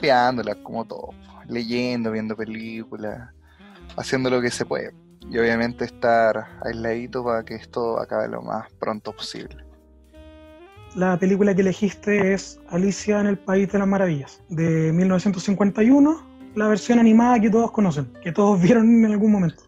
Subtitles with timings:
[0.00, 1.10] sí, ahí capeándola como todo,
[1.48, 3.30] leyendo, viendo películas,
[3.96, 4.92] haciendo lo que se puede.
[5.30, 9.56] Y obviamente estar aisladito para que esto acabe lo más pronto posible.
[10.94, 16.68] La película que elegiste es Alicia en el País de las Maravillas, de 1951, la
[16.68, 19.62] versión animada que todos conocen, que todos vieron en algún momento.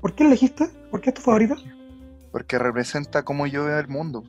[0.00, 0.68] ¿Por qué la elegiste?
[0.90, 1.56] ¿Por qué es tu favorita?
[2.32, 4.24] Porque representa cómo yo veo el mundo,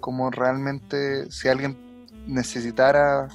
[0.00, 1.78] cómo realmente si alguien
[2.26, 3.28] necesitara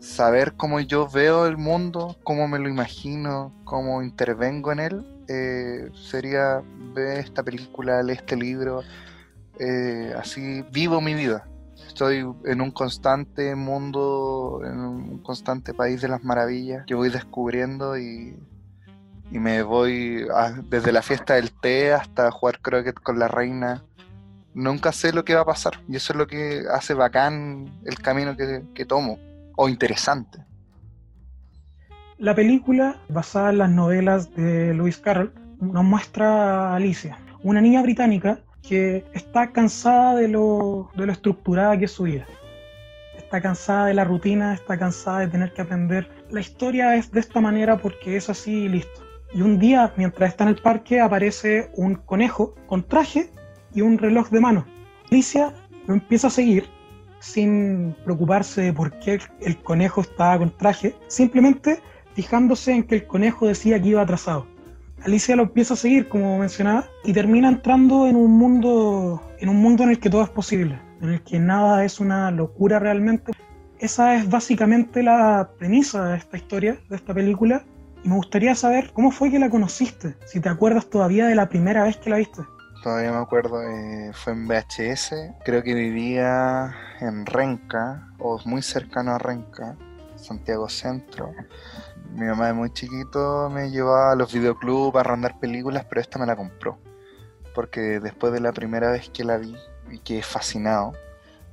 [0.00, 5.90] saber cómo yo veo el mundo, cómo me lo imagino, cómo intervengo en él, eh,
[5.94, 6.62] sería
[6.94, 8.82] ver esta película, leer este libro,
[9.58, 11.48] eh, así vivo mi vida.
[11.86, 16.84] Estoy en un constante mundo, en un constante país de las maravillas.
[16.86, 18.36] Que voy descubriendo y,
[19.30, 20.26] me voy
[20.70, 23.82] desde la fiesta del té hasta jugar croquet con la reina.
[24.54, 27.98] Nunca sé lo que va a pasar y eso es lo que hace bacán el
[27.98, 29.18] camino que, que tomo
[29.56, 30.38] o interesante.
[32.18, 37.82] La película, basada en las novelas de Lewis Carroll, nos muestra a Alicia, una niña
[37.82, 42.26] británica que está cansada de lo, de lo estructurada que es su vida.
[43.16, 46.08] Está cansada de la rutina, está cansada de tener que aprender.
[46.30, 49.02] La historia es de esta manera porque es así y listo.
[49.34, 53.30] Y un día, mientras está en el parque, aparece un conejo con traje
[53.74, 54.66] y un reloj de mano.
[55.10, 55.52] Alicia
[55.86, 56.75] lo empieza a seguir
[57.26, 61.80] sin preocuparse de por qué el conejo estaba con traje, simplemente
[62.14, 64.46] fijándose en que el conejo decía que iba atrasado.
[65.04, 69.56] Alicia lo empieza a seguir, como mencionaba, y termina entrando en un mundo, en un
[69.56, 73.32] mundo en el que todo es posible, en el que nada es una locura realmente.
[73.78, 77.64] Esa es básicamente la premisa de esta historia, de esta película.
[78.02, 81.48] Y me gustaría saber cómo fue que la conociste, si te acuerdas todavía de la
[81.48, 82.42] primera vez que la viste.
[82.86, 85.12] Todavía me acuerdo, eh, fue en VHS,
[85.44, 89.74] creo que vivía en Renca, o muy cercano a Renca,
[90.14, 91.32] Santiago Centro
[92.12, 96.20] mi mamá de muy chiquito me llevaba a los videoclubs a rondar películas, pero esta
[96.20, 96.78] me la compró.
[97.56, 99.56] Porque después de la primera vez que la vi
[99.90, 100.92] y que fascinado,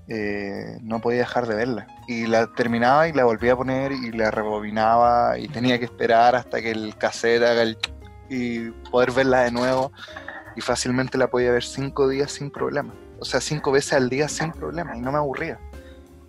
[0.08, 1.88] eh, no podía dejar de verla.
[2.08, 6.36] Y la terminaba y la volvía a poner y la rebobinaba y tenía que esperar
[6.36, 7.80] hasta que el cassette haga el...
[8.30, 9.92] y poder verla de nuevo.
[10.56, 12.94] Y fácilmente la podía ver cinco días sin problema.
[13.20, 15.60] O sea, cinco veces al día sin problema y no me aburría.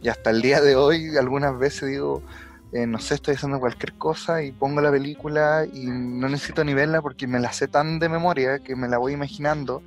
[0.01, 2.23] Y hasta el día de hoy algunas veces digo,
[2.75, 6.75] eh, no sé, estoy haciendo cualquier cosa y pongo la película y no necesito ni
[6.75, 9.83] verla porque me la sé tan de memoria que me la voy imaginando.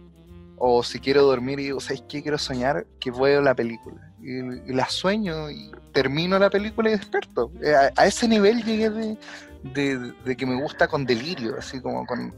[0.57, 2.23] O si quiero dormir y digo, ¿sabes qué?
[2.23, 4.11] Quiero soñar que veo la película.
[4.21, 7.51] Y, la sueño y termino la película y despierto.
[7.61, 12.33] Eh, a, ese nivel llegué de, de, que me gusta con delirio, así como con,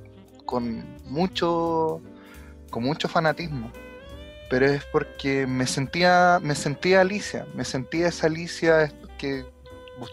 [0.50, 2.02] con mucho
[2.72, 3.72] con mucho fanatismo
[4.50, 9.46] pero es porque me sentía me sentía Alicia me sentía esa Alicia que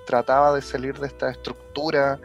[0.07, 2.19] trataba de salir de esta estructura,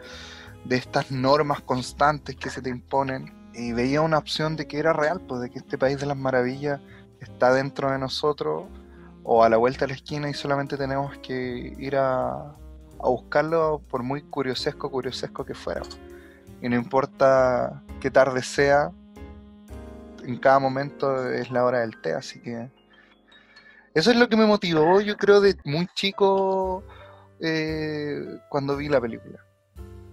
[0.64, 4.92] de estas normas constantes que se te imponen, y veía una opción de que era
[4.92, 6.80] real, pues de que este país de las maravillas
[7.20, 8.64] está dentro de nosotros
[9.24, 13.80] o a la vuelta de la esquina y solamente tenemos que ir a, a buscarlo
[13.88, 15.82] por muy curiosesco, curiosesco que fuera.
[16.62, 18.90] Y no importa qué tarde sea,
[20.24, 22.68] en cada momento es la hora del té, así que
[23.94, 26.82] eso es lo que me motivó, yo creo, de muy chico
[27.38, 29.38] eh, cuando vi la película.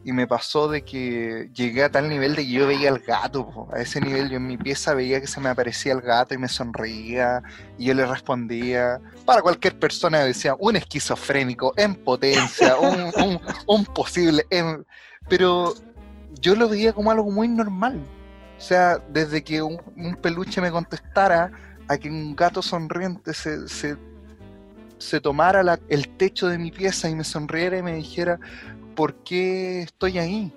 [0.06, 3.68] Y me pasó de que llegué a tal nivel de que yo veía al gato,
[3.74, 6.38] a ese nivel yo en mi pieza veía que se me aparecía el gato y
[6.38, 7.42] me sonreía
[7.80, 9.02] y yo le respondía.
[9.26, 12.76] Para cualquier persona decía un esquizofrénico en potencia,
[13.66, 14.46] un, posible...
[15.28, 15.76] Pero
[16.42, 18.00] yo lo veía como algo muy normal.
[18.58, 19.80] O sea, desde que un,
[20.22, 21.52] peluche me contestara
[21.88, 23.98] a que un gato sonriente se, se
[25.00, 28.40] se tomara el techo de mi pieza y me sonriera y me dijera,
[28.96, 30.54] ¿por qué estoy ahí?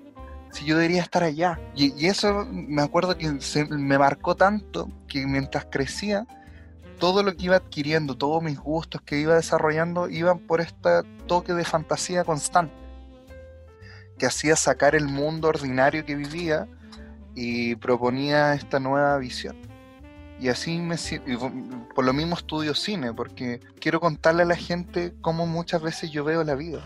[0.51, 1.59] Si yo debería estar allá.
[1.75, 3.31] Y, eso me acuerdo que
[3.69, 6.27] me marcó tanto que mientras crecía,
[6.99, 10.89] todo lo que iba adquiriendo, todos mis gustos que iba desarrollando, iban por este
[11.25, 12.73] toque de fantasía constante,
[14.17, 16.67] que hacía sacar el mundo ordinario que vivía
[17.35, 19.55] y proponía esta nueva visión.
[20.39, 20.97] Y así me
[21.95, 26.23] por lo mismo estudio cine, porque quiero contarle a la gente cómo muchas veces yo
[26.23, 26.83] veo la vida.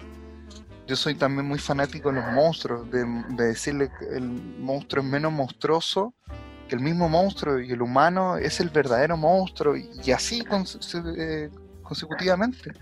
[0.85, 5.31] Yo soy también muy fanático de los monstruos, de, decirle que el monstruo es menos
[5.31, 6.13] monstruoso
[6.67, 10.43] que el mismo monstruo y el humano es el verdadero monstruo y así
[11.17, 11.49] eh,
[11.81, 12.73] consecutivamente.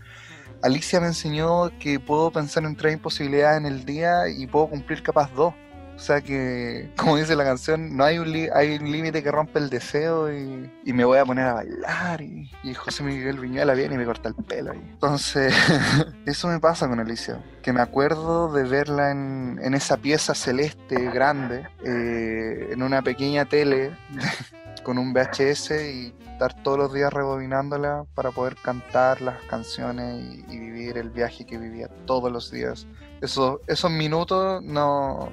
[0.65, 5.03] Alicia me enseñó que puedo pensar en tres imposibilidades en el día y puedo cumplir
[5.03, 5.53] capaz dos.
[5.95, 10.33] O sea que, como dice la canción, no hay un, límite que rompe el deseo
[10.33, 12.21] y, me voy a poner a bailar.
[12.21, 14.73] Y, José Miguel Viñuela viene y me corta el pelo.
[14.73, 15.53] Entonces,
[16.25, 17.44] eso me pasa con Alicia.
[17.62, 23.95] Que me acuerdo de verla en, esa pieza celeste grande, eh, en una pequeña tele
[24.85, 30.59] con un VHS y estar todos los días rebobinándola para poder cantar las canciones y,
[30.59, 32.87] vivir el viaje que vivía todos los días.
[33.19, 35.31] Eso, esos minutos no,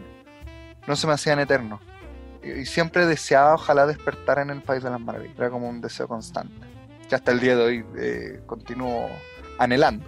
[0.89, 1.81] no se me hacían eternos.
[2.43, 5.37] Y, siempre deseaba ojalá despertar en el País de las Maravillas.
[5.37, 6.55] Era como un deseo constante.
[7.09, 9.09] Que hasta el día de hoy eh, continúo
[9.59, 10.07] anhelando.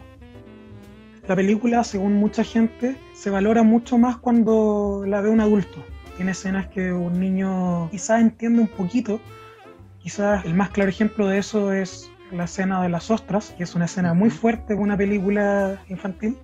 [1.28, 5.84] La película, según mucha gente, se valora mucho más cuando la ve un adulto.
[6.16, 9.20] Tiene escenas que un niño quizás entiende un poquito,
[10.04, 13.74] Quizás el más claro ejemplo de eso es la escena de las ostras, que es
[13.74, 16.36] una escena muy fuerte de una película infantil.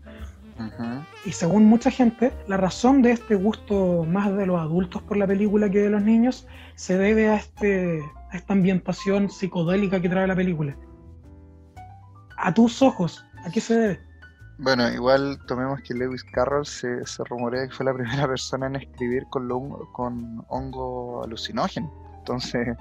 [1.26, 5.26] Y según mucha gente, la razón de este gusto más de los adultos por la
[5.26, 10.26] película que de los niños se debe a, este, a esta ambientación psicodélica que trae
[10.26, 10.74] la película.
[12.38, 14.00] A tus ojos, ¿a qué se debe?
[14.62, 18.76] Bueno, igual tomemos que Lewis Carroll se, se rumorea que fue la primera persona en
[18.76, 19.48] escribir con,
[19.92, 21.90] con hongo alucinógeno.
[22.18, 22.76] Entonces,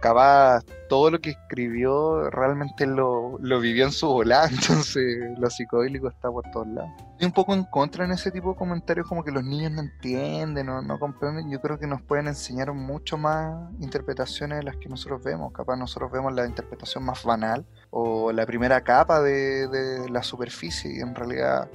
[0.00, 6.30] capaz todo lo que escribió realmente lo, vivió en su volada, entonces lo psicodélico está
[6.30, 6.90] por todos lados.
[7.12, 9.82] Estoy un poco en contra en ese tipo de comentarios como que los niños no
[9.82, 11.50] entienden, no, no comprenden.
[11.50, 15.52] Yo creo que nos pueden enseñar mucho más interpretaciones de las que nosotros vemos.
[15.52, 20.96] Capaz nosotros vemos la interpretación más banal o la primera capa de, de la superficie
[20.96, 21.68] y en realidad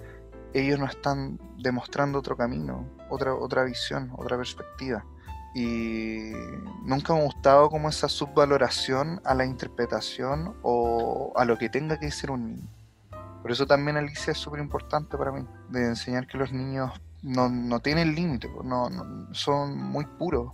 [0.53, 5.05] ellos nos están demostrando otro camino, otra, otra visión, otra perspectiva
[5.55, 6.33] y
[6.83, 11.97] nunca me ha gustado como esa subvaloración a la interpretación o a lo que tenga
[11.97, 12.67] que ser un niño.
[13.41, 16.91] Por eso también Alicia es súper importante para mí, de enseñar que los niños
[17.23, 18.89] no, no tienen límite, no,
[19.31, 20.51] son muy puros.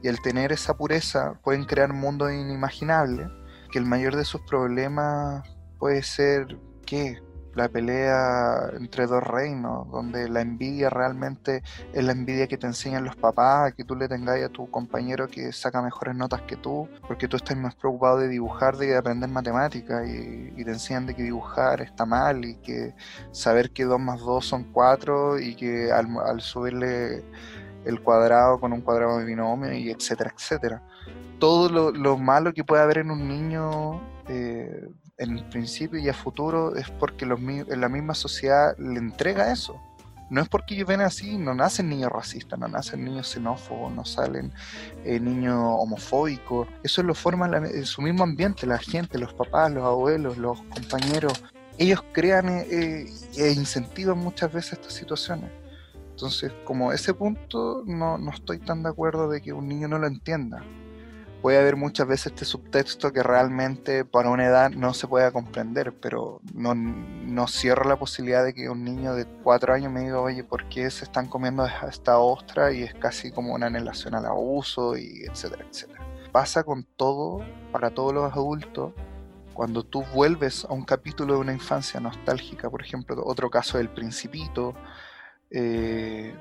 [0.00, 3.28] Y al tener esa pureza pueden crear mundos inimaginables,
[3.72, 5.42] que el mayor de sus problemas
[5.80, 6.56] puede ser,
[6.86, 7.20] ¿qué?
[7.54, 11.62] La pelea entre dos reinos, donde la envidia realmente
[11.92, 15.28] es la envidia que te enseñan los papás, que tú le tengáis a tu compañero
[15.28, 19.28] que saca mejores notas que tú, porque tú estás más preocupado de dibujar, de aprender
[19.30, 22.94] matemáticas, y, te enseñan de que dibujar está mal, y que
[23.32, 27.24] saber que 2 más 2 son 4, y que al, subirle
[27.84, 30.82] el cuadrado con un cuadrado de binomio, y etcétera, etcétera.
[31.38, 36.76] Todo lo, malo que puede haber en un niño eh, en principio y a futuro
[36.76, 39.80] es porque los, la misma sociedad le entrega eso.
[40.30, 44.04] No es porque ellos ven así, no nacen niños racistas, no nacen niños xenófobos, no
[44.04, 44.52] salen
[45.04, 46.66] eh, niños homofóbicos.
[46.82, 51.44] Eso lo forma en su mismo ambiente, la gente, los papás, los abuelos, los compañeros.
[51.76, 53.06] Ellos crean eh,
[53.36, 55.50] e incentivan muchas veces estas situaciones.
[56.10, 59.98] Entonces, como ese punto, no, no estoy tan de acuerdo de que un niño no
[59.98, 60.64] lo entienda
[61.44, 65.92] puede haber muchas veces este subtexto que realmente para una edad no se pueda comprender,
[65.92, 70.20] pero no, no cierro la posibilidad de que un niño de cuatro años me diga,
[70.20, 72.72] oye, ¿por qué se están comiendo esta ostra?
[72.72, 76.00] Y es casi como una anhelación al abuso, y etcétera, etcétera.
[76.32, 78.94] Pasa con todo, para todos los adultos,
[79.52, 83.90] cuando tú vuelves a un capítulo de una infancia nostálgica, por ejemplo, otro caso del
[83.90, 84.74] Principito,
[85.50, 86.34] eh,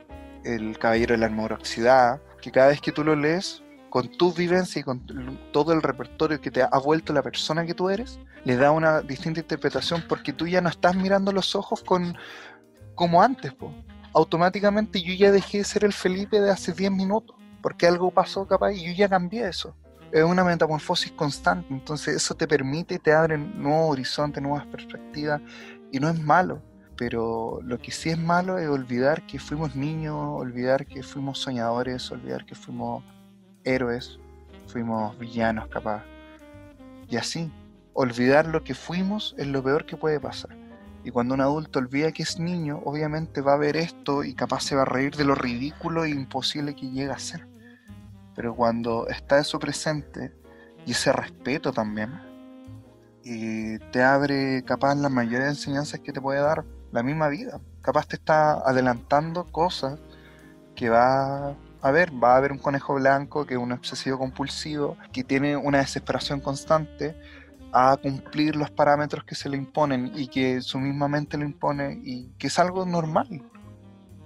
[0.46, 3.63] El Caballero de la Armoroxidad, que cada vez que tú lo lees
[3.94, 5.06] con tu vivencia y con
[5.52, 9.02] todo el repertorio que te ha vuelto la persona que tú eres, le da una
[9.02, 12.18] distinta interpretación porque tú ya no estás mirando los ojos con
[12.96, 13.54] como antes,
[14.12, 18.48] automáticamente yo ya dejé de ser el Felipe de hace 10 minutos, porque algo pasó
[18.48, 19.76] capaz y yo ya cambié eso.
[20.12, 25.40] Es una metamorfosis constante, entonces eso te permite, te abre nuevos horizontes, nuevas perspectivas,
[25.92, 26.64] y no es malo,
[26.98, 32.10] pero lo que sí es malo es olvidar que fuimos niños, olvidar que fuimos soñadores,
[32.10, 33.04] olvidar que fuimos
[33.64, 34.20] héroes,
[34.68, 36.04] fuimos villanos capaz.
[37.10, 37.52] Y así,
[37.94, 40.56] olvidar lo que fuimos es lo peor que puede pasar.
[41.04, 44.64] Y cuando un adulto olvida que es niño, obviamente va a ver esto y capaz
[44.64, 47.48] se va a reír de lo ridículo e imposible que llega a ser.
[48.36, 50.34] Pero cuando está eso presente
[50.86, 52.12] y ese respeto también,
[53.24, 57.60] y te abre capaz las mayores enseñanzas que te puede dar la misma vida.
[57.82, 60.00] Capaz te está adelantando cosas
[60.76, 64.98] que va a ver, va a haber un conejo blanco que es un obsesivo compulsivo,
[65.12, 67.14] que tiene una desesperación constante
[67.74, 72.00] a cumplir los parámetros que se le imponen y que su misma mente le impone
[72.02, 73.44] y que es algo normal.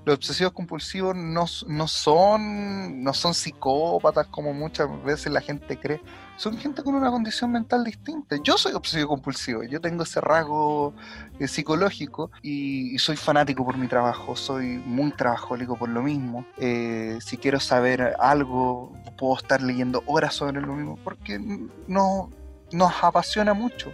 [0.05, 5.99] los obsesivos compulsivos no, no, son, no son psicópatas como muchas veces la gente cree.
[6.37, 8.37] Son gente con una condición mental distinta.
[8.43, 10.93] Yo soy obsesivo compulsivo, yo tengo ese rasgo
[11.39, 16.45] eh, psicológico y, soy fanático por mi trabajo, soy muy trabajólico por lo mismo.
[16.57, 21.39] Eh, si quiero saber algo, puedo estar leyendo horas sobre lo mismo porque
[21.87, 22.29] no,
[22.71, 23.91] nos apasiona mucho.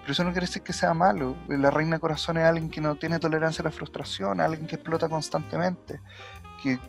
[0.00, 1.36] Pero eso no quiere decir que sea malo.
[1.48, 5.08] La reina corazón es alguien que no tiene tolerancia a la frustración, alguien que explota
[5.08, 6.00] constantemente.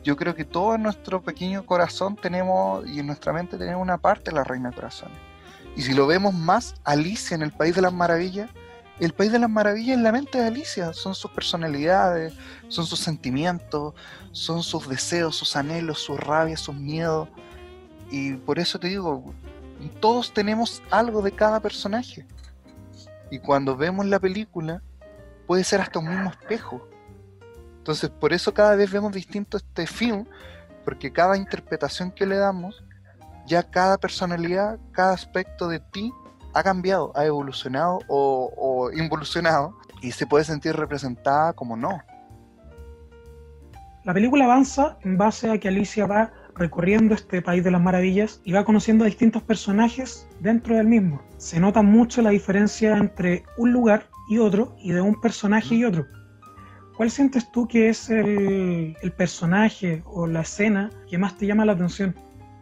[0.03, 3.97] Yo creo que todo en nuestro pequeño corazón tenemos y en nuestra mente tenemos una
[3.97, 5.09] parte de la reina corazón.
[5.75, 8.49] Y si lo vemos más, Alicia en el País de las Maravillas,
[8.99, 12.33] el País de las Maravillas es la mente de Alicia, son sus personalidades,
[12.67, 13.93] son sus sentimientos,
[14.31, 17.29] son sus deseos, sus anhelos, sus rabias, sus miedos.
[18.09, 19.35] Y por eso te digo,
[19.99, 22.25] todos tenemos algo de cada personaje.
[23.29, 24.81] Y cuando vemos la película,
[25.45, 26.87] puede ser hasta un mismo espejo.
[27.87, 30.25] Entonces, por eso cada vez vemos distinto este film,
[30.83, 32.83] porque cada interpretación que le damos,
[33.45, 36.11] ya cada personalidad, cada aspecto de ti
[36.53, 42.01] ha cambiado, ha evolucionado o, involucionado, y se puede sentir representada como no.
[44.03, 48.41] La película avanza en base a que Alicia va recorriendo este país de las maravillas
[48.43, 51.21] y va conociendo a distintos personajes dentro del mismo.
[51.37, 55.85] Se nota mucho la diferencia entre un lugar y otro y de un personaje y
[55.85, 56.05] otro.
[56.97, 61.73] ¿Cuál sientes tú que es el, personaje o la escena que más te llama la
[61.73, 62.15] atención?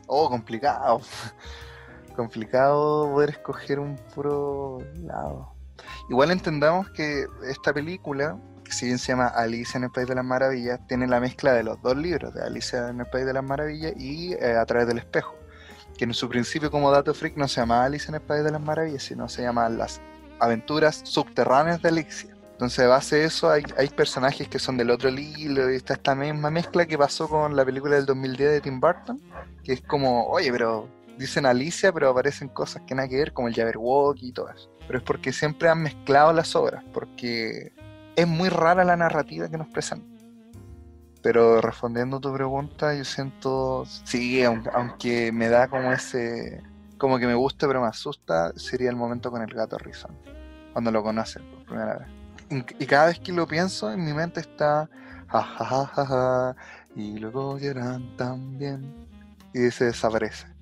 [0.08, 1.00] Oh, complicado.
[2.18, 5.54] complicado poder escoger un puro lado.
[6.10, 10.16] Igual entendamos que esta película que si bien se llama Alicia en el País de
[10.16, 13.34] las Maravillas, tiene la mezcla de los dos libros, de Alicia en el País de
[13.34, 15.36] las Maravillas y eh, A través del espejo,
[15.98, 18.52] que en su principio como dato freak no se llama Alicia en el País de
[18.52, 20.02] las Maravillas, sino se llama Las
[20.40, 22.35] Aventuras Subterráneas de Alicia.
[22.56, 26.16] Entonces, base de eso, hay, hay personajes que son del otro libro, y está esta
[26.16, 29.22] misma mezcla que pasó con la película del 2010 de Tim Burton,
[29.62, 33.50] que es como, oye, pero dicen Alicia, pero aparecen cosas que nada que ver, como
[33.50, 34.70] el Jabberwocky y todo eso.
[34.88, 37.74] Pero es porque siempre han mezclado las obras, porque
[38.16, 40.16] es muy rara la narrativa que nos presentan.
[41.22, 46.64] Pero respondiendo a tu pregunta, yo siento, sí, aunque me da como ese,
[46.98, 50.18] como que me gusta pero me asusta, sería el momento con el gato Rizón,
[50.72, 52.25] cuando lo conocen por primera vez.
[52.50, 54.90] Y cada vez que lo pienso, en mi mente está,
[55.28, 56.56] ja,
[56.96, 59.08] y luego lloran también,
[59.54, 60.56] y se desaparece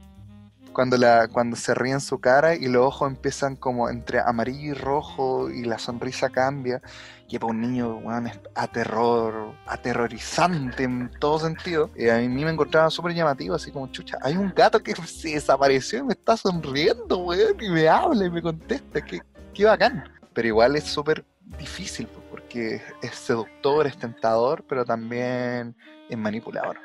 [0.74, 4.72] cuando, la, cuando se ríe en su cara y los ojos empiezan como entre amarillo
[4.72, 6.82] y rojo y la sonrisa cambia.
[7.30, 11.90] Y para un niño, bueno, aterror, aterrorizante en todo sentido.
[11.96, 15.30] Y a mí me encontraba súper llamativo, así como, chucha, hay un gato que se
[15.30, 19.22] desapareció y me está sonriendo, weón, y me habla y me contesta, qué,
[19.54, 20.04] qué bacán.
[20.34, 21.24] Pero igual es súper
[21.58, 25.76] difícil, porque es seductor, es tentador, pero también
[26.10, 26.78] es manipulador.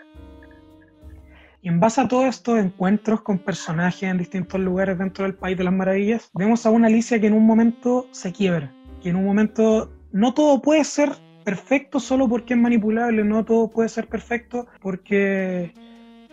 [1.61, 5.59] Y en base a todos estos encuentros con personajes en distintos lugares dentro del País
[5.59, 8.73] de las Maravillas, vemos a una Alicia que en un momento se quiebra,
[9.03, 11.13] que en un momento no todo puede ser
[11.45, 15.75] perfecto solo porque es manipulable, no todo puede ser perfecto porque,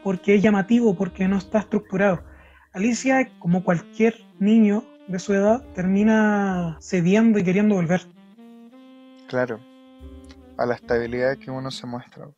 [0.04, 2.24] porque es llamativo, porque no está estructurado.
[2.74, 8.02] Alicia, como cualquier niño de su edad, termina cediendo y queriendo volver.
[9.36, 9.60] Claro,
[10.58, 12.30] a la estabilidad que uno se muestra.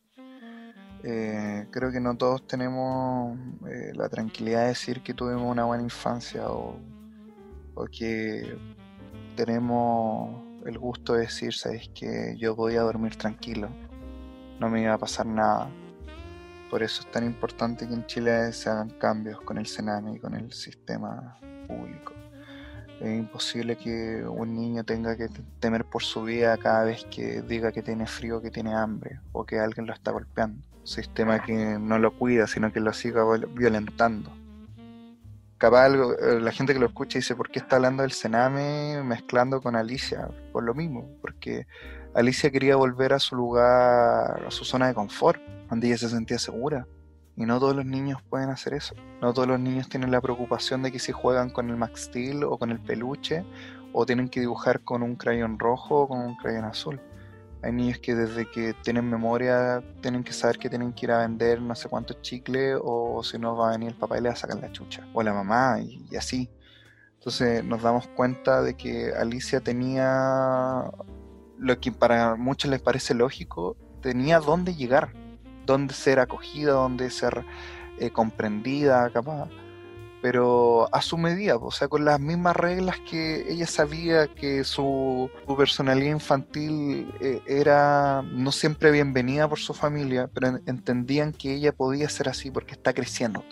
[1.04, 3.38] Eh, creo que no todos tenemos
[3.68, 6.76] eh, la tranquilidad de decir que tuvimos una buena infancia o,
[7.92, 8.52] que
[9.36, 13.68] tenemos el gusto de decir, sabes que yo podía dormir tranquilo,
[14.58, 15.70] no me iba a pasar nada.
[16.68, 20.18] Por eso es tan importante que en Chile se hagan cambios con el Sename y
[20.18, 21.38] con el sistema
[21.68, 22.12] público.
[23.00, 25.28] Es imposible que un niño tenga que
[25.60, 29.44] temer por su vida cada vez que diga que tiene frío, que tiene hambre o
[29.44, 33.22] que alguien lo está golpeando sistema que no lo cuida, sino que lo siga
[33.54, 34.32] violentando.
[35.58, 39.02] Capaz algo, eh, la gente que lo escucha dice, ¿por qué está hablando del Sename
[39.02, 40.28] mezclando con Alicia?
[40.52, 41.66] Por lo mismo, porque
[42.14, 46.38] Alicia quería volver a su lugar, a su zona de confort, donde ella se sentía
[46.38, 46.86] segura.
[47.38, 48.96] Y no todos los niños pueden hacer eso.
[49.22, 52.10] No todos los niños tienen la preocupación de que si juegan con el Max
[52.44, 53.44] o con el peluche,
[53.92, 57.00] o tienen que dibujar con un crayón rojo o con un crayón azul.
[57.62, 61.18] Hay niños que desde que tienen memoria tienen que saber que tienen que ir a
[61.18, 64.28] vender no sé cuántos chicles o si no va a venir el papá y le
[64.28, 65.06] va a sacar la chucha.
[65.14, 66.50] O la mamá y, así.
[67.14, 70.90] Entonces nos damos cuenta de que Alicia tenía
[71.56, 75.12] lo que para muchos les parece lógico, tenía dónde llegar,
[75.68, 77.44] dónde ser acogida, dónde ser
[77.98, 79.48] eh, comprendida, capaz.
[80.20, 85.30] pero a su medida, o sea, con las mismas reglas que ella sabía que su,
[85.56, 92.08] personalidad infantil eh, era no siempre bienvenida por su familia, pero entendían que ella podía
[92.08, 93.44] ser así porque está creciendo.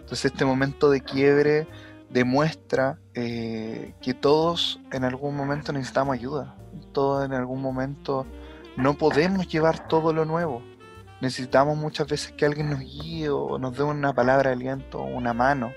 [0.00, 1.66] Entonces este momento de quiebre
[2.10, 6.54] demuestra eh, que todos en algún momento necesitamos ayuda,
[6.92, 8.26] todos en algún momento
[8.76, 10.62] no podemos llevar todo lo nuevo
[11.20, 15.04] necesitamos muchas veces que alguien nos guíe o nos dé una palabra de aliento o
[15.04, 15.72] una mano.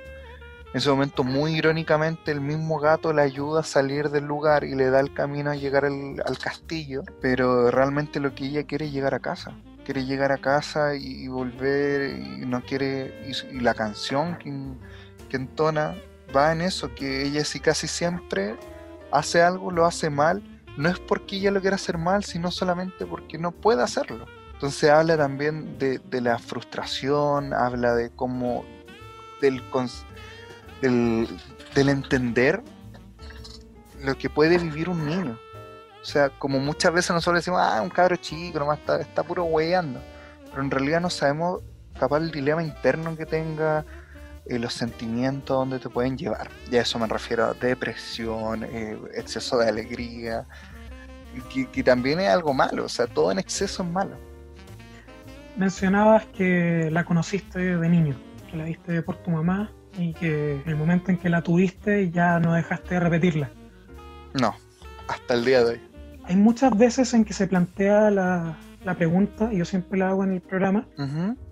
[0.73, 4.73] En ese momento, muy irónicamente, el mismo gato le ayuda a salir del lugar y
[4.73, 8.91] le da el camino a llegar al, castillo, pero realmente lo que ella quiere es
[8.91, 9.53] llegar a casa.
[9.85, 13.13] Quiere llegar a casa y, volver y no quiere...
[13.27, 14.51] Y, la canción que,
[15.29, 15.95] que entona
[16.35, 18.55] va en eso, que ella sí casi siempre
[19.12, 20.41] hace algo, lo hace mal,
[20.75, 24.25] no es porque ella lo quiera hacer mal, sino solamente porque no puede hacerlo.
[24.63, 28.63] Entonces habla también de, la frustración, habla de cómo,
[29.41, 29.62] del,
[30.79, 32.63] del, entender
[34.01, 35.38] lo que puede vivir un niño.
[36.01, 39.43] O sea, como muchas veces nosotros decimos, ah, un cabro chico, nomás está, está puro
[39.43, 40.00] hueando.
[40.50, 41.60] Pero en realidad no sabemos
[42.00, 43.84] capaz el dilema interno que tenga,
[44.46, 46.50] eh, los sentimientos donde te pueden llevar.
[46.72, 50.46] Y a eso me refiero a depresión, eh, exceso de alegría,
[51.74, 54.33] que, también es algo malo, o sea, todo en exceso es malo
[55.57, 58.15] mencionabas que la conociste de niño,
[58.50, 62.39] que la viste por tu mamá y que el momento en que la tuviste ya
[62.39, 63.51] no dejaste de repetirla.
[64.39, 64.55] No,
[65.07, 65.81] hasta el día de hoy.
[66.25, 68.57] Hay muchas veces en que se plantea la,
[68.98, 70.88] pregunta, y yo siempre la hago en el programa,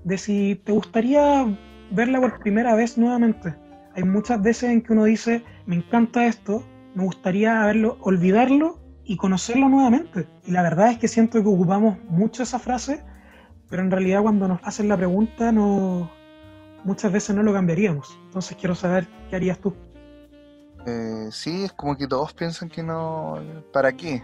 [0.04, 1.46] de si te gustaría
[1.92, 3.54] verla por primera vez nuevamente.
[3.96, 6.64] Hay muchas veces en que uno dice, me encanta esto,
[6.96, 10.28] me gustaría verlo, olvidarlo y conocerlo nuevamente.
[10.46, 13.04] Y la verdad es que siento que ocupamos mucho esa frase
[13.72, 16.12] pero en realidad cuando nos hacen la pregunta no
[16.84, 18.20] muchas veces no lo cambiaríamos.
[18.26, 19.74] Entonces quiero saber qué harías tú.
[20.86, 23.40] Eh, sí, es como que todos piensan que no,
[23.72, 24.22] ¿para qué?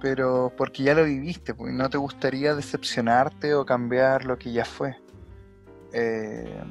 [0.00, 4.64] Pero porque ya lo viviste, pues no te gustaría decepcionarte o cambiar lo que ya
[4.64, 4.96] fue.
[5.92, 6.62] Eh,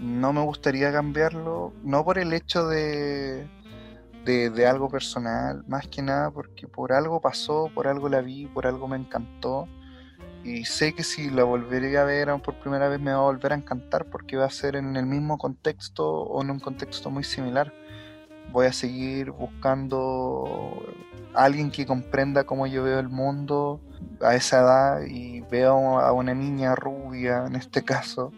[0.00, 3.46] no me gustaría cambiarlo, no por el hecho de,
[4.24, 8.66] de, algo personal, más que nada porque por algo pasó, por algo la vi, por
[8.66, 9.68] algo me encantó
[10.44, 13.52] y sé que si la volveré a ver por primera vez me va a volver
[13.52, 17.24] a encantar porque va a ser en el mismo contexto o en un contexto muy
[17.24, 17.72] similar.
[18.50, 20.82] Voy a seguir buscando
[21.34, 23.80] a alguien que comprenda cómo yo veo el mundo
[24.20, 28.32] a esa edad y veo a una niña rubia en este caso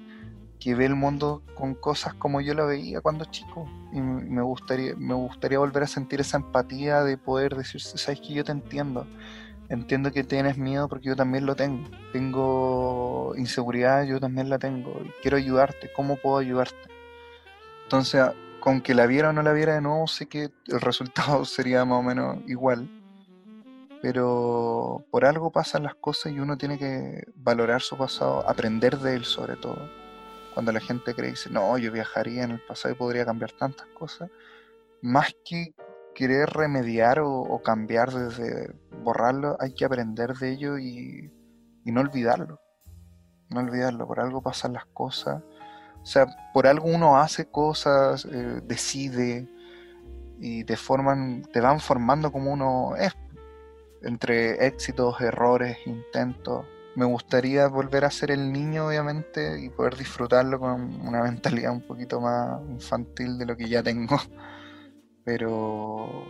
[0.60, 4.94] que ve el mundo con cosas como yo la veía cuando chico y me gustaría
[4.96, 9.06] me gustaría volver a sentir esa empatía de poder decir sabes que yo te entiendo
[9.74, 11.88] entiendo que tienes miedo porque yo también lo tengo.
[12.12, 15.02] Tengo inseguridad, yo también la tengo.
[15.04, 15.92] Y quiero ayudarte.
[15.94, 16.88] ¿Cómo puedo ayudarte?
[17.84, 18.22] Entonces,
[18.60, 21.84] con que la viera o no la viera de nuevo, sé que el resultado sería
[21.84, 22.88] más o menos igual.
[24.00, 29.16] Pero por algo pasan las cosas y uno tiene que valorar su pasado, aprender de
[29.16, 29.88] él sobre todo.
[30.52, 33.52] Cuando la gente cree y dice, no, yo viajaría en el pasado y podría cambiar
[33.52, 34.30] tantas cosas.
[35.02, 35.74] Más que
[36.14, 41.30] querer remediar o, cambiar desde borrarlo, hay que aprender de ello y,
[41.84, 42.60] no olvidarlo.
[43.50, 45.42] No olvidarlo, por algo pasan las cosas.
[46.02, 49.48] O sea, por algo uno hace cosas, eh, decide
[50.38, 53.14] y te forman, te van formando como uno es.
[54.02, 56.66] Entre éxitos, errores, intentos.
[56.94, 61.86] Me gustaría volver a ser el niño, obviamente, y poder disfrutarlo con una mentalidad un
[61.86, 64.18] poquito más infantil de lo que ya tengo
[65.24, 66.26] pero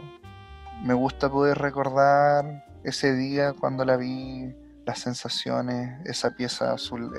[0.82, 4.54] me gusta poder recordar ese día cuando la vi,
[4.84, 7.12] las sensaciones, esa pieza azul,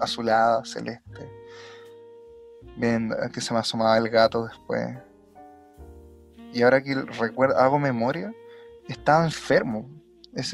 [0.00, 1.30] azulada, celeste,
[2.76, 4.96] viendo que se me asomaba el gato después.
[6.52, 8.32] Y ahora que recuerdo, hago memoria,
[8.88, 9.90] estaba enfermo.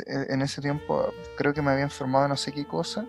[0.07, 3.07] en ese tiempo creo que me había enfermado no sé qué cosa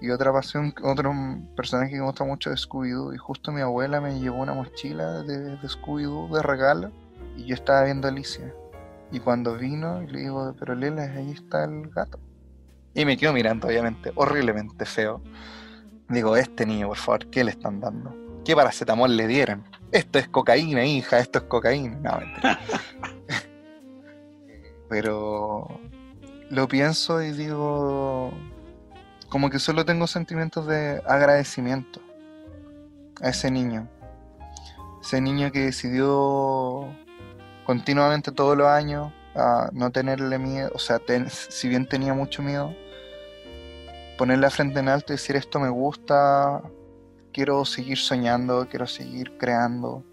[0.00, 1.12] y otra pasión, otro
[1.56, 3.14] personaje que me gusta mucho es Scooby-Doo.
[3.14, 6.92] Y justo mi abuela me llevó una mochila de, de Scooby-Doo de regalo.
[7.36, 8.52] Y yo estaba viendo Alicia.
[9.10, 12.18] Y cuando vino, le digo, pero Lela, ahí está el gato.
[12.94, 15.22] Y me quedo mirando, obviamente, horriblemente feo.
[16.08, 18.14] Digo, este niño, por favor, ¿qué le están dando?
[18.44, 19.64] ¿Qué paracetamol le dieron?
[19.92, 21.96] Esto es cocaína, hija, esto es cocaína.
[21.96, 22.58] No, mentira.
[24.88, 25.80] pero
[26.50, 28.32] lo pienso y digo,
[29.28, 32.00] como que solo tengo sentimientos de agradecimiento
[33.20, 33.88] a ese niño.
[35.02, 36.88] Ese niño que decidió
[37.64, 39.12] continuamente todos los años
[39.72, 42.74] no tenerle miedo, o sea, si bien tenía mucho miedo,
[44.16, 46.62] ponerle la frente en alto y decir esto me gusta,
[47.32, 50.04] quiero seguir soñando, quiero seguir creando,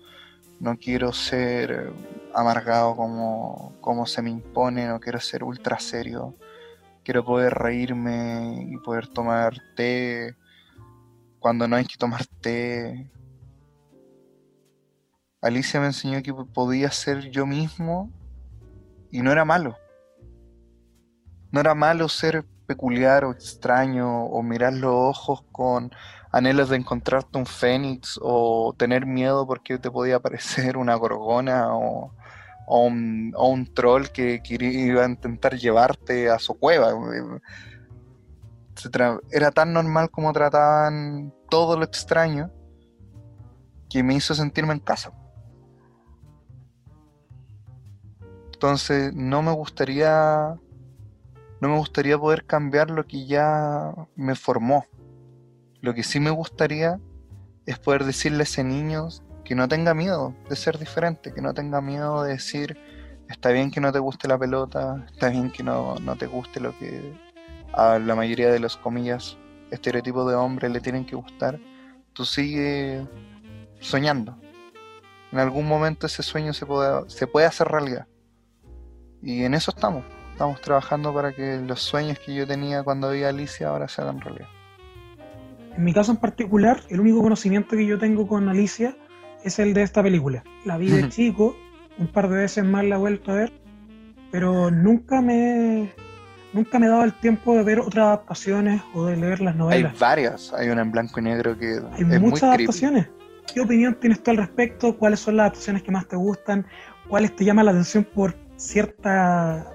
[0.60, 1.94] no quiero ser
[2.34, 6.36] amargado como, como se me impone, no quiero ser ultra serio,
[7.04, 10.36] quiero poder reírme y poder tomar té
[11.40, 13.12] cuando no hay que tomar té.
[15.42, 18.10] Alicia me enseñó que podía ser yo mismo
[19.12, 19.76] y no era malo.
[21.52, 25.92] No era malo ser peculiar o extraño o mirar los ojos con
[26.32, 32.14] anhelos de encontrarte un fénix o tener miedo porque te podía aparecer una gorgona o,
[32.68, 36.94] un, troll que, iba a intentar llevarte a su cueva.
[39.32, 42.52] Era tan normal como trataban todo lo extraño
[43.90, 45.12] que me hizo sentirme en casa.
[48.54, 50.58] Entonces no me gustaría
[51.64, 54.86] no me gustaría poder cambiar lo que ya me formó.
[55.80, 57.00] Lo que sí me gustaría
[57.66, 59.08] es poder decirle a ese niño
[59.44, 62.78] que no tenga miedo de ser diferente, que no tenga miedo de decir,
[63.30, 66.78] está bien que no te guste la pelota, está bien que no, te guste lo
[66.78, 67.14] que
[67.74, 69.38] a la mayoría de los comillas
[69.72, 71.60] estereotipos de hombre le tienen que gustar,
[72.14, 73.06] tú sigue
[73.80, 74.38] soñando.
[75.32, 78.08] En algún momento ese sueño se puede, se puede hacer realidad.
[79.22, 80.04] Y en eso estamos.
[80.32, 84.02] Estamos trabajando para que los sueños que yo tenía cuando vi a Alicia ahora se
[84.02, 84.48] hagan realidad.
[85.76, 88.96] En mi caso en particular, el único conocimiento que yo tengo con Alicia
[89.44, 90.44] es el de esta película.
[90.66, 91.56] La vi de chico,
[91.98, 93.54] un par de veces más la he vuelto a ver,
[94.32, 95.94] pero nunca me
[96.54, 99.94] nunca me he dado el tiempo de ver otras adaptaciones o de leer las novelas.
[99.94, 103.08] Hay varias, hay una en blanco y negro que hay muchas adaptaciones.
[103.54, 104.98] ¿Qué opinión tienes tú al respecto?
[104.98, 106.66] ¿Cuáles son las adaptaciones que más te gustan?
[107.08, 109.74] ¿Cuáles te llaman la atención por cierta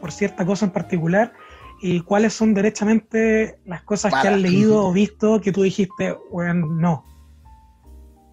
[0.00, 1.32] por cierta cosa en particular
[1.80, 6.66] y cuáles son derechamente las cosas que has leído o visto que tú dijiste, bueno,
[6.66, 7.04] no.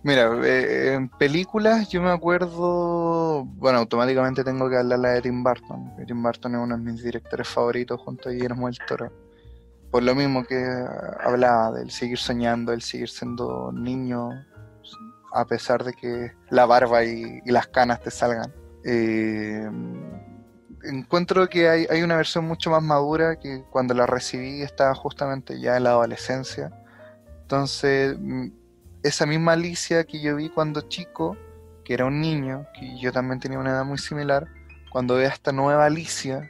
[0.05, 5.43] Mira, eh, en películas yo me acuerdo, bueno, automáticamente tengo que hablar la de Tim
[5.43, 5.93] Burton.
[6.05, 9.11] Tim Burton es uno de mis directores favoritos junto a Guillermo del Toro.
[9.89, 10.63] Por lo mismo que
[11.23, 14.29] hablaba del seguir soñando, el seguir siendo niño,
[15.33, 18.53] a pesar de que la barba y, las canas te salgan.
[18.83, 19.67] Eh,
[20.83, 25.59] encuentro que hay, hay, una versión mucho más madura que cuando la recibí estaba justamente
[25.59, 26.71] ya en la adolescencia.
[27.41, 28.64] Entonces, mm,
[29.07, 31.37] esa misma Alicia que yo vi cuando chico,
[31.83, 34.47] que era un niño, que yo también tenía una edad muy similar,
[34.91, 36.49] cuando veo a esta nueva Alicia,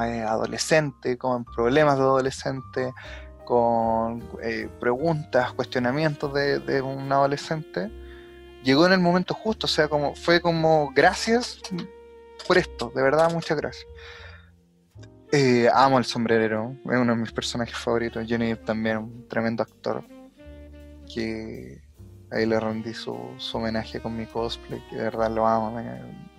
[0.00, 2.92] eh, adolescente, con problemas de adolescente,
[3.44, 7.90] con eh, preguntas, cuestionamientos de, un adolescente,
[8.64, 11.60] llegó en el momento justo, o sea, como fue como gracias
[12.48, 13.86] por esto, de verdad, muchas gracias.
[15.30, 18.24] Eh, amo el sombrerero, es uno de mis personajes favoritos.
[18.28, 20.04] Johnny también, un tremendo actor.
[21.12, 21.82] Que
[22.30, 23.16] ahí le rendí su,
[23.52, 25.80] homenaje con mi cosplay, que de verdad lo amo.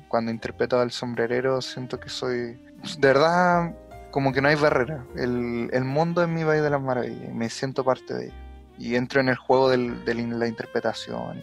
[0.08, 2.60] Cuando interpreto al sombrerero siento que soy,
[3.00, 3.76] de verdad,
[4.12, 5.06] como que no hay barrera.
[5.16, 8.36] El, mundo es mi país de las maravillas, me siento parte de ello.
[8.80, 11.42] Y entro en el juego de la interpretación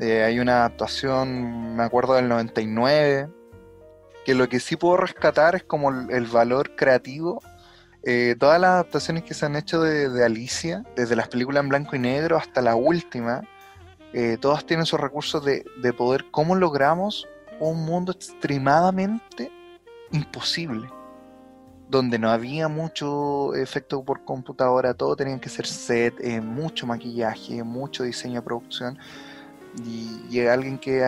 [0.00, 3.28] eh, hay una actuación, me acuerdo del 99,
[4.24, 7.42] que lo que sí puedo rescatar es como el, valor creativo.
[8.02, 11.96] Eh, todas las adaptaciones que se han hecho de, Alicia, desde las películas en blanco
[11.96, 13.42] y negro hasta la última,
[14.12, 17.28] eh, todas tienen sus recursos de, de poder, cómo logramos
[17.60, 19.52] un mundo extremadamente
[20.12, 20.88] imposible
[21.90, 28.04] donde no había mucho efecto por computadora, todo tenía que ser set, mucho maquillaje, mucho
[28.04, 28.98] diseño de producción
[29.84, 31.04] y, alguien que,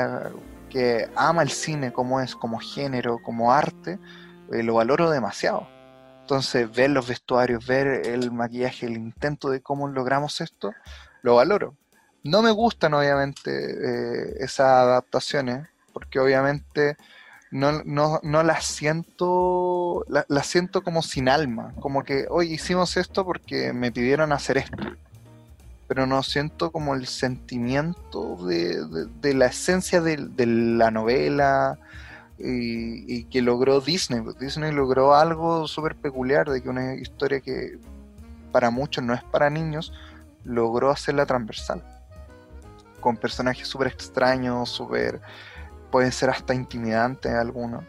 [0.68, 4.00] que, ama el cine como es, como género, como arte,
[4.52, 5.68] eh, lo valoro demasiado.
[6.32, 10.72] Entonces, ver los vestuarios, ver el maquillaje, el intento de cómo logramos esto,
[11.20, 11.76] lo valoro.
[12.24, 16.96] No me gustan, obviamente, eh, esas adaptaciones, porque obviamente
[17.50, 23.26] no, no, no las siento, las siento como sin alma, como que, hoy hicimos esto
[23.26, 24.78] porque me pidieron hacer esto
[25.86, 31.78] pero no siento como el sentimiento de, la esencia de, la novela
[32.42, 34.20] y, que logró Disney.
[34.40, 37.78] Disney logró algo súper peculiar de que una historia que
[38.50, 39.92] para muchos no es para niños,
[40.44, 41.82] logró hacerla transversal.
[43.00, 45.20] Con personajes súper extraños, súper...
[45.90, 47.84] pueden ser hasta intimidantes algunos.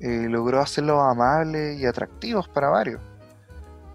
[0.00, 3.00] Eh, logró hacerlos amables y atractivos para varios.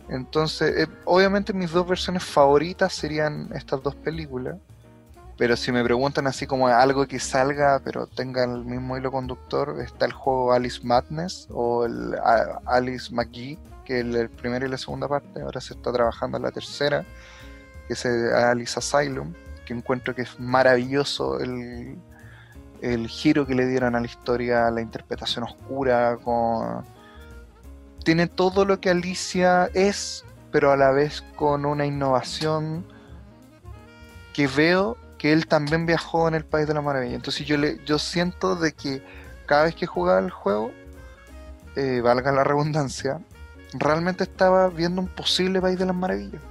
[0.09, 4.57] Entonces, eh, obviamente mis dos versiones favoritas serían estas dos películas.
[5.41, 9.75] Pero si me preguntan así como algo que salga, pero tenga el mismo hilo conductor,
[9.83, 12.15] está el juego Alice Madness o el
[12.67, 15.41] Alice McGee, que es el, primero y la segunda parte.
[15.41, 17.03] Ahora se está trabajando en la tercera.
[17.87, 19.33] que es Alice Asylum,
[19.65, 21.97] que encuentro que es maravilloso el,
[22.83, 26.85] el giro que le dieron a la historia, la interpretación oscura, con...
[28.03, 32.85] tiene todo lo que Alicia es, pero a la vez con una innovación
[34.35, 37.13] que veo que él también viajó en el País de la Maravilla.
[37.13, 39.03] Entonces yo, le, yo siento de que
[39.45, 40.71] cada vez que jugaba el juego,
[41.75, 43.19] eh, valga la redundancia,
[43.71, 46.41] realmente estaba viendo un posible País de las Maravillas.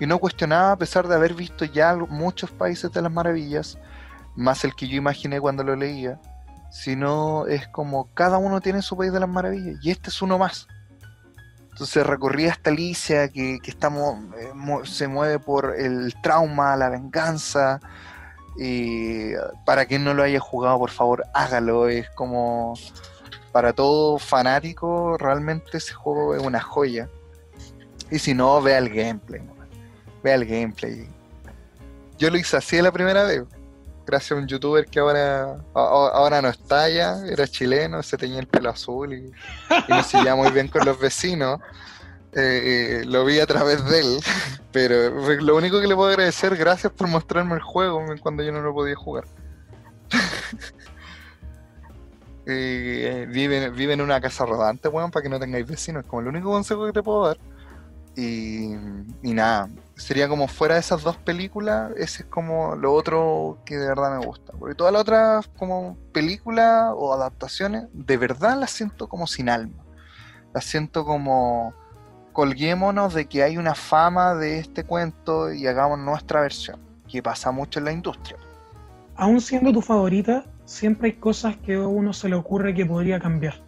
[0.00, 3.76] Y no cuestionaba a pesar de haber visto ya muchos países de las maravillas,
[4.36, 6.18] más el que yo imaginé cuando lo leía,
[6.70, 10.38] sino es como cada uno tiene su país de las maravillas y este es uno
[10.38, 10.66] más.
[11.72, 14.50] Entonces recorría esta Alicia que, estamos, eh,
[14.84, 17.80] se mueve por el trauma, la venganza.
[18.56, 19.32] Y
[19.64, 21.88] para quien no lo haya jugado, por favor, hágalo.
[21.88, 22.74] Es como
[23.52, 27.08] para todo fanático, realmente ese juego es una joya.
[28.10, 29.42] Y si no, vea el gameplay.
[30.22, 31.08] Vea el gameplay.
[32.18, 33.44] Yo lo hice así la primera vez
[34.06, 38.46] gracias a un youtuber que ahora, ahora no está ya, era chileno, se tenía el
[38.46, 39.32] pelo azul y,
[39.88, 41.60] y seguía muy bien con los vecinos.
[42.36, 44.20] Eh, lo vi a través de él,
[44.72, 48.60] pero lo único que le puedo agradecer, gracias por mostrarme el juego cuando yo no
[48.60, 49.24] lo podía jugar.
[52.46, 56.22] eh, vive, vive, en una casa rodante, weón, para que no tengáis vecinos, es como
[56.22, 57.38] el único consejo que te puedo dar.
[58.16, 58.74] Y,
[59.22, 63.88] nada, sería como fuera de esas dos películas, ese es como lo otro que de
[63.88, 64.52] verdad me gusta.
[64.58, 69.84] Porque todas las otras como películas o adaptaciones, de verdad las siento como sin alma.
[70.52, 71.74] Las siento como
[72.34, 77.52] colguémonos de que hay una fama de este cuento y hagamos nuestra versión, que pasa
[77.52, 78.36] mucho en la industria.
[79.14, 83.20] Aún siendo tu favorita, siempre hay cosas que a uno se le ocurre que podría
[83.20, 83.62] cambiar.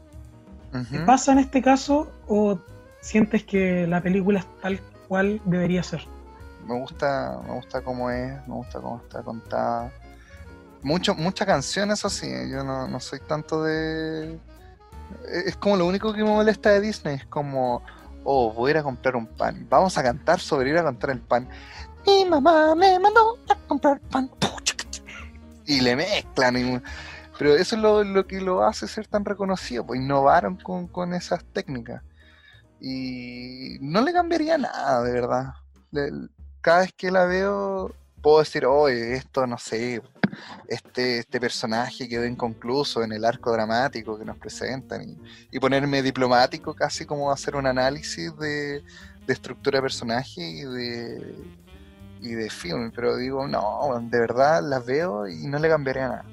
[0.91, 2.59] ¿Qué pasa en este caso o
[3.01, 6.03] sientes que la película es tal cual debería ser?
[6.67, 9.93] Me gusta, me gusta cómo es, me gusta cómo está contada.
[10.83, 14.39] Mucho, muchas canciones así, yo no, no soy tanto de...
[15.47, 17.83] Es como lo único que me molesta de Disney, es como,
[18.27, 21.17] oh, voy a ir a comprar un pan, vamos a cantar sobre ir a comprar
[21.17, 21.49] el pan.
[22.07, 24.31] Mi mamá me mandó a comprar pan.
[25.65, 26.83] Y le mezclan.
[27.39, 31.45] Pero eso es lo, que lo hace ser tan reconocido, pues innovaron con, con esas
[31.53, 32.03] técnicas.
[32.81, 35.55] Y no le cambiaría nada, de verdad.
[36.61, 40.03] cada vez que la veo, puedo decir, oye, esto no sé,
[40.69, 45.17] este, este personaje quedó inconcluso en el arco dramático que nos presentan
[45.51, 48.85] y, ponerme diplomático casi como hacer un análisis de,
[49.27, 51.35] estructura de personaje y de,
[52.21, 56.25] y de film, pero digo, no, de verdad las veo y no le cambiaría nada.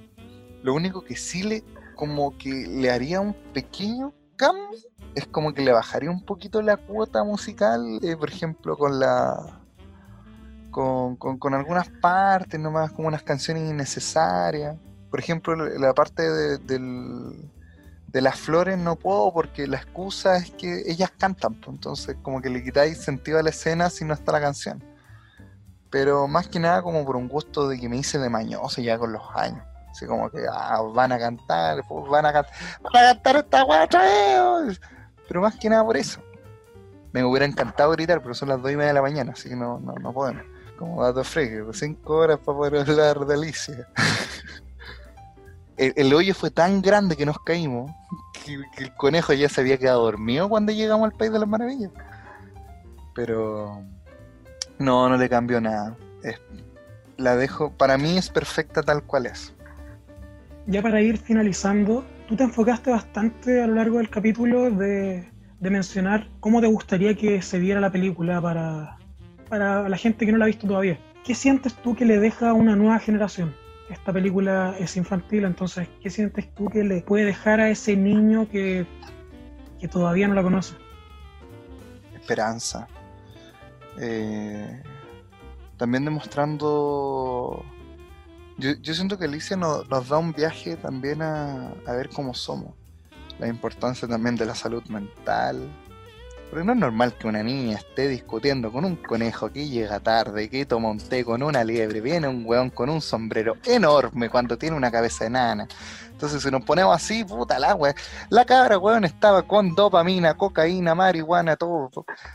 [0.61, 1.63] Lo único que sí le,
[1.95, 4.79] como que le haría un pequeño cambio
[5.15, 9.62] es como que le bajaría un poquito la cuota musical, eh, por ejemplo, con la.
[10.73, 14.75] Con, con, algunas partes, nomás como unas canciones innecesarias.
[15.09, 16.57] Por ejemplo, la parte de,
[18.13, 22.41] de las flores no puedo porque la excusa es que ellas cantan, pues, entonces como
[22.41, 24.83] que le quitáis sentido a la escena si no está la canción.
[25.89, 28.99] Pero más que nada como por un gusto de que me hice de mañoso ya
[28.99, 29.63] con los años.
[29.89, 33.65] Así como que ah, van a cantar, pues, van a cantar, van a cantar esta
[35.27, 36.21] pero más que nada por eso.
[37.11, 39.55] Me hubiera encantado gritar, pero son las 2 y media de la mañana, así que
[39.55, 40.43] no, no, no podemos.
[40.83, 43.87] Como dato fresco, 5 horas para poder hablar de Alicia.
[45.77, 47.89] el, hoyo fue tan grande que nos caímos
[48.43, 51.89] que, el conejo ya se había quedado dormido cuando llegamos al País de las Maravillas.
[53.15, 53.81] Pero
[54.77, 55.95] no, no le cambió nada.
[57.15, 59.53] la dejo, para mí es perfecta tal cual es.
[60.67, 66.27] Ya para ir finalizando, tú te enfocaste bastante a lo largo del capítulo de, mencionar
[66.41, 68.97] cómo te gustaría que se viera la película para,
[69.53, 70.97] para la gente que no la ha visto todavía.
[71.23, 73.55] ¿Qué sientes tú que le deja a una nueva generación?
[73.87, 78.49] Esta película es infantil, entonces, ¿qué sientes tú que le puede dejar a ese niño
[78.49, 78.87] que,
[79.79, 80.73] que todavía no la conoce?
[82.15, 82.87] Esperanza.
[83.99, 84.81] Eh,
[85.77, 87.63] también demostrando
[88.57, 92.73] yo, siento que Alicia nos, da un viaje también a, ver cómo somos.
[93.37, 95.69] La importancia también de la salud mental.
[96.53, 100.51] Porque no es normal que una niña esté discutiendo con un conejo que llega tarde,
[100.51, 104.55] que toma un té con una liebre, viene un weón con un sombrero enorme cuando
[104.55, 105.67] tiene una cabeza enana.
[106.11, 107.95] Entonces si nos ponemos así, puta la weón.
[108.29, 111.89] La cabra weón estaba con dopamina, cocaína, marihuana, todo.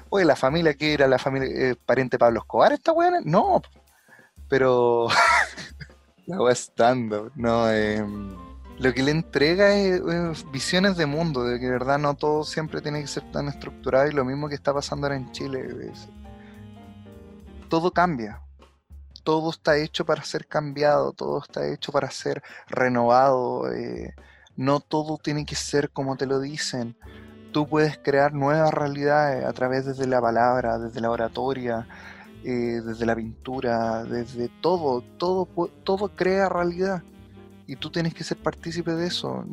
[0.09, 3.63] Oye, la familia que era la familia eh, pariente Pablo Escobar, esta weón, no.
[4.49, 5.07] Pero
[6.27, 7.71] La wea stand no.
[7.71, 8.48] Em,
[8.79, 10.01] lo que le entrega es,
[10.53, 14.13] visiones de mundo, de que verdad no todo siempre tiene que ser tan estructurado y
[14.13, 15.93] lo mismo que está pasando ahora en Chile.
[17.69, 18.41] todo cambia,
[19.25, 23.73] todo está hecho para ser cambiado, todo está hecho para ser renovado.
[23.73, 24.15] eh,
[24.57, 26.97] no todo tiene que ser como te lo dicen.
[27.53, 31.89] Tú puedes crear nuevas realidades a través desde la palabra, desde la oratoria,
[32.45, 35.49] eh, desde la pintura, desde todo, todo,
[35.85, 37.03] todo crea realidad.
[37.69, 39.45] Y tú tienes que ser partícipe de eso.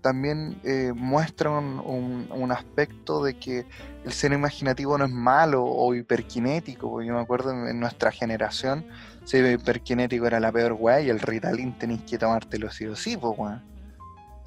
[0.00, 3.66] También eh, muestra un, un- aspecto de que
[4.06, 7.02] el ser imaginativo no es malo o hiperkinético.
[7.02, 8.86] Yo me acuerdo en, nuestra generación,
[9.24, 13.18] ser hiperkinético era la peor weá y el Ritalin tenéis que tomártelo sí o sí,
[13.18, 13.36] pues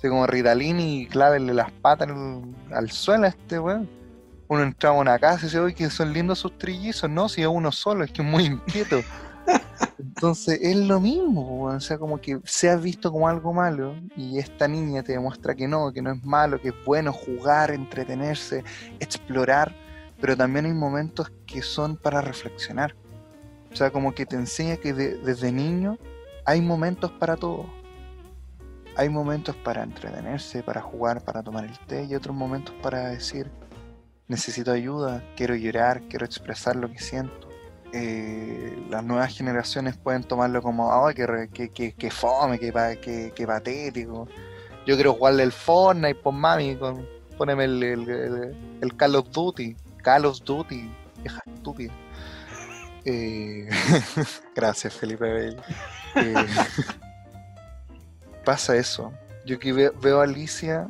[0.01, 2.41] como Ritalin y clávenle las patas al,
[2.73, 3.87] al suelo a este weón.
[4.47, 7.07] Uno entraba a una casa y dice, oye, que son lindos sus trillizos.
[7.07, 9.01] No, si es uno solo, es que es muy inquieto.
[9.97, 14.39] Entonces es lo mismo, o sea, como que se ha visto como algo malo y
[14.39, 18.63] esta niña te demuestra que no, que no es malo, que es bueno jugar, entretenerse,
[18.99, 19.75] explorar,
[20.19, 22.95] pero también hay momentos que son para reflexionar.
[23.71, 25.97] O sea, como que te enseña que de- desde niño
[26.45, 27.65] hay momentos para todo.
[28.97, 33.49] Hay momentos para entretenerse, para jugar, para tomar el té y otros momentos para decir,
[34.27, 37.50] necesito ayuda, quiero llorar, quiero expresar lo que siento.
[37.93, 43.33] Eh, las nuevas generaciones pueden tomarlo como, que, re- que, que, que fome, que, que,
[43.35, 44.27] que patético.
[44.85, 47.05] Yo quiero jugarle el Fortnite, pues mami, con,
[47.37, 49.75] poneme el, el, el- el Call of Duty.
[50.03, 50.89] Call of Duty,
[51.21, 51.93] vieja estúpida.
[53.03, 53.67] Eh,
[54.55, 55.61] gracias, Felipe Bell.
[56.15, 56.33] Eh,
[58.45, 59.11] pasa eso.
[59.45, 60.89] Yo que ve- veo a Alicia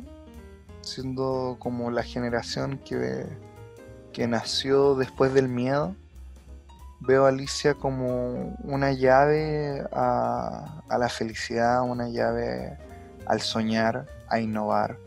[0.82, 3.24] siendo como la generación que,
[4.12, 5.96] que nació después del miedo.
[7.04, 12.78] Veo a Alicia como una llave a, la felicidad, una llave
[13.26, 14.98] al soñar, a innovar.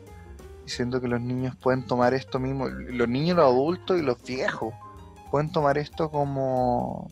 [0.65, 4.21] Y siento que los niños pueden tomar esto mismo, los niños, los adultos y los
[4.21, 4.73] viejos,
[5.31, 7.09] pueden tomar esto como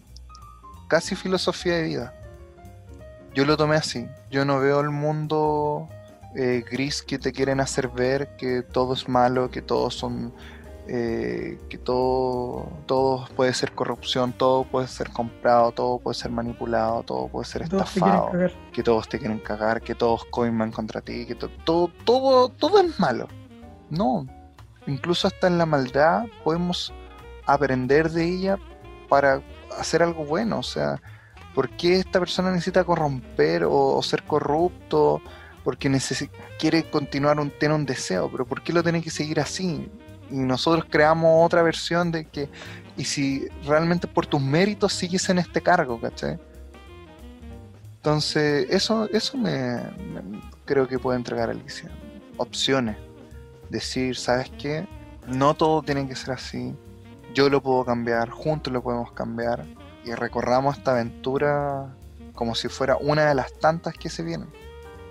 [0.87, 2.13] casi filosofía de vida.
[3.33, 4.07] Yo lo tomé así.
[4.29, 5.87] Yo no veo el mundo
[6.35, 10.33] eh, gris que te quieren hacer ver, que todo es malo, que todos son,
[10.87, 17.03] eh, que todo, todo puede ser corrupción, todo puede ser comprado, todo puede ser manipulado,
[17.03, 18.29] todo puede ser estafado,
[18.73, 22.79] que todos te quieren cagar, que todos coiman contra ti, que to- todo, todo, todo
[22.81, 23.27] es malo.
[23.89, 24.25] No,
[24.87, 26.93] incluso hasta en la maldad podemos
[27.45, 28.57] aprender de ella
[29.09, 29.41] para
[29.79, 30.59] hacer algo bueno.
[30.59, 31.01] O sea,
[31.55, 35.21] ¿por qué esta persona necesita corromper o, o ser corrupto?
[35.63, 35.89] Porque
[36.59, 39.89] quiere continuar, un, tiene un deseo, pero ¿por qué lo tiene que seguir así?
[40.33, 42.49] Y nosotros creamos otra versión de que,
[42.97, 46.39] y si realmente por tus méritos sigues en este cargo, ¿cachai?
[47.97, 51.89] Entonces, eso, eso me, me- creo que puede entregar Alicia.
[52.37, 52.97] Opciones.
[53.69, 54.87] Decir, ¿sabes qué?
[55.27, 56.75] No todo tiene que ser así.
[57.33, 59.65] Yo lo puedo cambiar, juntos lo podemos cambiar.
[60.03, 61.95] Y recorramos esta aventura
[62.33, 64.49] como si fuera una de las tantas que se vienen.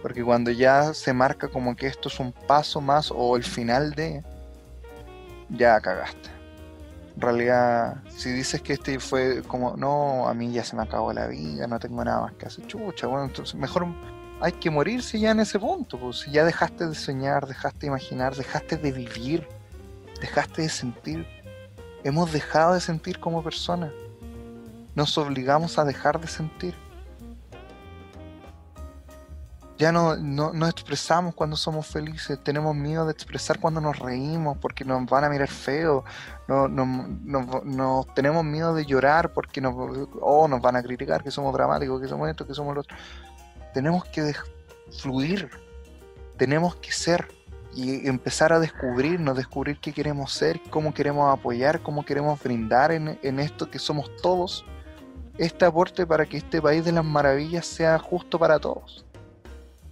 [0.03, 3.93] Porque cuando ya se marca como que esto es un paso más o el final
[3.93, 4.23] de,
[5.53, 6.31] ya cagaste.
[7.15, 11.13] En realidad, si dices que este fue como, no, a mí ya se me acabó
[11.13, 13.87] la vida, no tengo nada más que hacer, chucha, bueno, entonces mejor
[14.41, 18.35] hay que morirse ya en ese punto, pues ya dejaste de soñar, dejaste de imaginar,
[18.35, 19.47] dejaste de vivir,
[20.21, 21.27] dejaste de sentir,
[22.03, 23.93] hemos dejado de sentir como personas,
[24.95, 26.75] nos obligamos a dejar de sentir.
[29.83, 34.57] Ya no, no, no expresamos cuando somos felices, tenemos miedo de expresar cuando nos reímos
[34.59, 36.05] porque nos van a mirar feo,
[36.47, 39.75] no, no, tenemos miedo de llorar porque nos,
[40.21, 42.97] oh, nos van a criticar que somos dramáticos, que somos esto, que somos lo otro.
[43.75, 44.33] Tenemos que
[45.01, 45.51] fluir,
[46.37, 47.27] tenemos que ser
[47.75, 53.19] y empezar a descubrirnos, descubrir qué queremos ser, cómo queremos apoyar, cómo queremos brindar en,
[53.21, 54.65] en esto que somos todos,
[55.39, 59.05] este aporte para que este país de las maravillas sea justo para todos.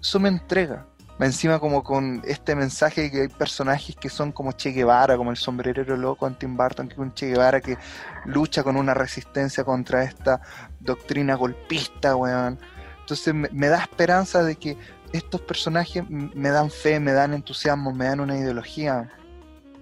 [0.00, 0.86] Eso me entrega.
[1.18, 5.36] Encima como con este mensaje que hay personajes que son como Che Guevara, como el
[5.36, 7.76] sombrerero loco en Tim Burton, que es un Che Guevara que
[8.24, 10.40] lucha con una resistencia contra esta
[10.80, 12.58] doctrina golpista, weón.
[13.00, 14.78] Entonces me, da esperanza de que
[15.12, 19.12] estos personajes me dan fe, me dan entusiasmo, me dan una ideología,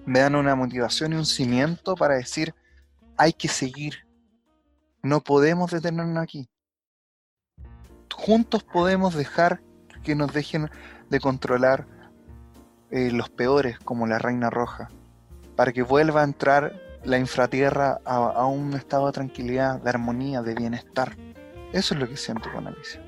[0.07, 2.53] me dan una motivación y un cimiento para decir,
[3.17, 4.09] hay que seguir.
[5.03, 6.49] No podemos detenernos aquí.
[8.13, 9.61] Juntos podemos dejar
[10.09, 10.71] que nos dejen
[11.11, 11.87] de controlar
[12.91, 14.89] eh, los peores, como la Reina Roja,
[15.55, 16.73] para que vuelva a entrar
[17.05, 21.17] la infratierra a, a un estado de tranquilidad, de armonía, de bienestar.
[21.73, 23.01] Eso es lo que siento con Alicia.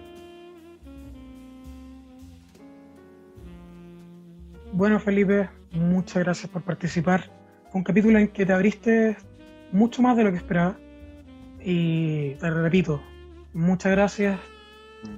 [4.73, 7.31] Bueno, Felipe, muchas gracias por participar.
[7.71, 9.17] Fue un capítulo en que te abriste
[9.73, 10.77] mucho más de lo que esperaba.
[11.63, 13.03] Y te repito,
[13.53, 14.39] Muchas gracias.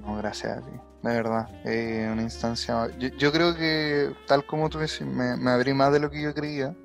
[0.01, 0.71] No, gracias a ti,
[1.03, 1.49] de verdad.
[1.65, 2.89] Eh, una instancia.
[2.97, 6.75] Yo, creo que, tal como tú decís, me, abrí más de lo que yo creía.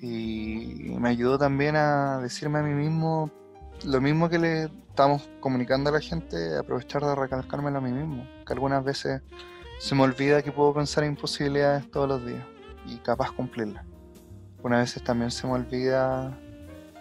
[0.00, 3.32] Y me ayudó también a decirme a mí mismo
[3.84, 8.28] lo mismo que le estamos comunicando a la gente, aprovechar de recalcármelo a mí mismo.
[8.46, 9.22] Que algunas veces
[9.80, 12.44] se me olvida que puedo pensar en imposibilidades todos los días
[12.86, 13.84] y capaz cumplirlas.
[14.62, 16.38] Unas veces también se me olvida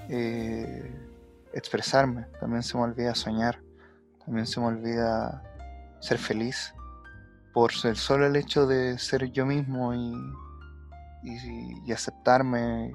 [0.10, 0.91] eh,
[1.53, 3.60] expresarme, también se me olvida soñar,
[4.24, 5.43] también se me olvida
[6.00, 6.74] ser feliz
[7.54, 10.14] por el solo el hecho de ser yo mismo y,
[11.24, 12.93] y, aceptarme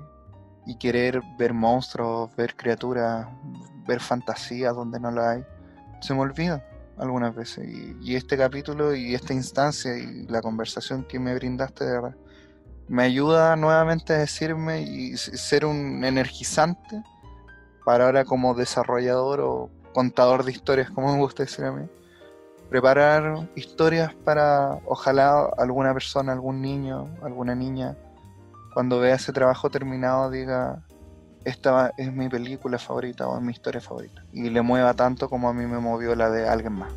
[0.67, 3.27] y querer ver monstruos, ver criaturas,
[3.87, 5.45] ver fantasías donde no la hay.
[6.01, 6.65] Se me olvida
[6.97, 7.67] algunas veces.
[8.01, 12.17] Y, este capítulo y esta instancia y la conversación que me brindaste, de verdad,
[12.89, 17.03] me ayuda nuevamente a decirme y ser un energizante
[17.85, 21.89] para ahora como desarrollador o contador de historias, como me gusta decir a mí.
[22.73, 27.99] Preparar historias para ojalá alguna persona, algún niño, alguna niña,
[28.73, 30.83] cuando vea ese trabajo terminado diga,
[31.45, 34.25] esta es mi película favorita o es mi historia favorita.
[34.33, 36.91] Y le mueva tanto como a mí me movió la de alguien más.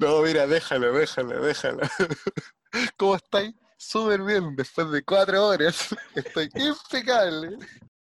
[0.00, 1.82] No, mira, déjalo, déjalo, déjalo.
[2.96, 3.61] ¿Cómo estáis?
[3.84, 5.88] Súper bien, después de cuatro horas.
[6.14, 7.58] Estoy impecable.